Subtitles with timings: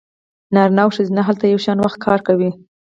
[0.55, 2.49] نارینه او ښځینه هلته یو شان وخت کار کوي